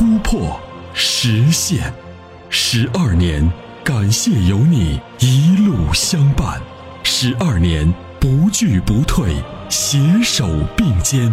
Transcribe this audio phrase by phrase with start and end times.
[0.00, 0.58] 突破、
[0.94, 1.92] 实现。
[2.48, 3.46] 十二年，
[3.84, 6.58] 感谢有你一路相伴。
[7.02, 9.34] 十二年，不惧不退，
[9.68, 11.30] 携手并肩，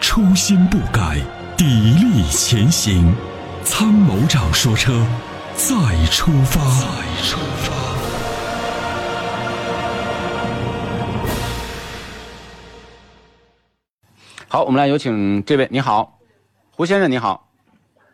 [0.00, 1.18] 初心不改，
[1.56, 3.14] 砥砺前行。
[3.62, 5.06] 参谋长说：车，
[5.54, 6.60] 再出发。
[6.80, 6.86] 再
[7.22, 7.72] 出发。”
[14.50, 15.68] 好，我们来有请这位。
[15.70, 16.18] 你好，
[16.72, 17.47] 胡先生，你好。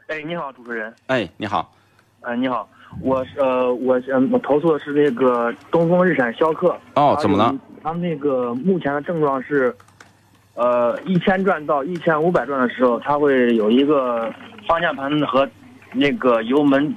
[0.07, 0.93] 哎，你好，主持人。
[1.07, 1.73] 哎，你好。
[2.21, 2.69] 哎，你好，
[3.01, 6.79] 我是呃，我嗯，我投诉的是那个东风日产逍客。
[6.95, 7.55] 哦，怎么了？
[7.83, 9.75] 他那个目前的症状是，
[10.55, 14.31] 呃，一千转到一千五百转的时候，它会有一个
[14.69, 15.49] 方向盘和
[15.93, 16.95] 那个油门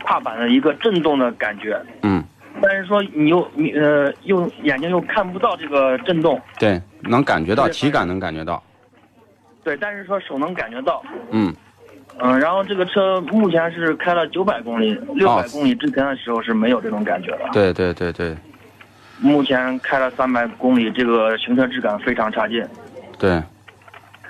[0.00, 1.78] 踏板的一个震动的感觉。
[2.02, 2.24] 嗯。
[2.62, 6.40] 但是说你又你呃又眼睛又看不到这个震动。
[6.58, 8.62] 对，能感觉到，体感能感觉到。
[9.62, 11.02] 对，但是说手能感觉到。
[11.30, 11.54] 嗯，
[12.18, 17.40] 嗯，然后这个车目前是开了九百公里，六百公里之前的时候是没有这种感觉的。
[17.52, 18.34] 对对对对。
[19.20, 22.64] 目前开了三百公里，这个行车质感非常差劲。
[23.18, 23.42] 对。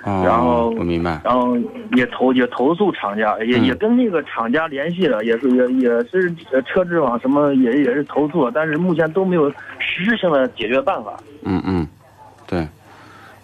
[0.03, 1.19] 然后我明白。
[1.23, 1.57] 然后
[1.93, 6.33] 也投也投诉厂家，也也跟那个厂家联系了，也是也也是
[6.65, 9.49] 车质网什么也也是投诉了，但是目前都没有
[9.79, 11.17] 实质性的解决办法。
[11.43, 11.87] 嗯嗯，
[12.45, 12.67] 对，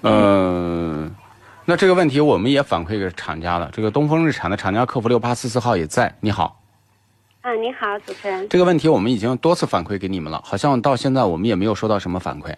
[0.02, 0.83] 呃。
[1.66, 3.70] 那这个问题我们也反馈给厂家了。
[3.72, 6.14] 这个东风日产的厂家客服六八四四号也在。
[6.20, 6.60] 你好，
[7.42, 8.50] 啊，你好，主持人。
[8.50, 12.54] 这个问题我们已经多次反馈给你们了，好像到现在我们也没有收到什么反馈。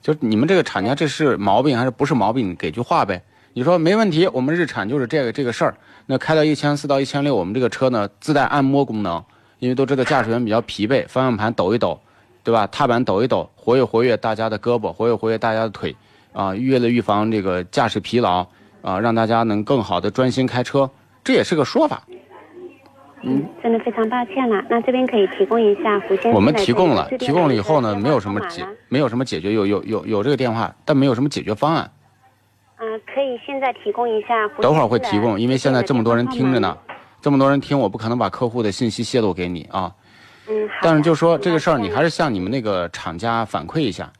[0.00, 2.54] 就你们这个厂家这是毛病还是不是毛病？
[2.54, 3.20] 给句话呗。
[3.52, 5.76] 你说没问题，我们日产就是这个这个事儿。
[6.06, 9.24] 那开到一千四到一千六，我们这个车呢自带按摩功能，
[9.58, 12.00] 因为都知道驾驶员比较疲惫，方向盘抖一抖，
[12.44, 12.64] 对吧？
[12.68, 15.96] 踏板抖一抖，活跃活跃大家的胳膊，活跃活跃大家的腿。
[16.36, 18.46] 啊，为了预防这个驾驶疲劳
[18.82, 20.88] 啊，让大家能更好的专心开车，
[21.24, 22.02] 这也是个说法。
[23.22, 24.62] 嗯，真的非常抱歉了。
[24.68, 31.90] 那这边可以提供一下胡先生我们提供了，提供了以后呢，没有什么解，没有什么解决，有有有有这个电话，但没有什么解决方案。
[32.76, 34.46] 嗯，可以现在提供一下。
[34.60, 36.76] 等会儿会提供，因为现在这么多人听着呢，
[37.22, 39.90] 这么多人听，我不可能把客户的信息泄露给你啊。
[40.50, 44.12] 嗯，但是就说这个事儿，你还是向你们那个厂家反馈一下。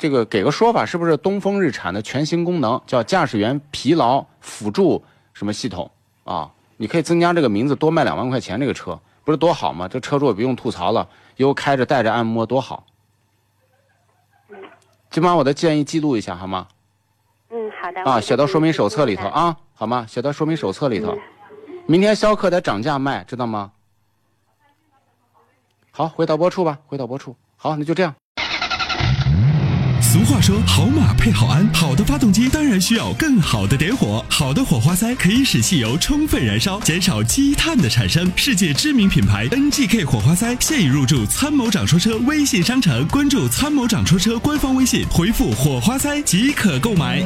[0.00, 5.90] 这个给个说法，是不是东风日产的全新功能叫驾驶员疲劳辅助什么系统
[6.24, 6.50] 啊？
[6.78, 9.86] 你可以增加这个名字，多卖两万块钱，这个车不是多好吗？
[9.86, 11.06] 这车主也不用吐槽了，
[11.36, 12.86] 又开着带着按摩，多好。
[15.10, 16.66] 就把我的建议记录一下好吗？
[17.50, 18.02] 嗯，好的。
[18.10, 20.06] 啊，写到说明手册里头啊，好吗？
[20.08, 21.14] 写到说明手册里头。
[21.86, 23.70] 明天逍客得涨价卖，知道吗？
[25.90, 27.36] 好，回导播处吧，回导播处。
[27.58, 28.14] 好，那就这样。
[30.12, 34.24] 俗话说，好马配好鞍，好的发动机当然需要更好的点火。
[34.28, 38.28] 好的火花塞可以使汽油充分燃烧，减少积碳的产生。
[38.34, 47.20] 世界知名品牌 NGK 火花塞现已入驻参谋长说车微信商城，关注参谋长说车官方微信，回复火花塞即可购买。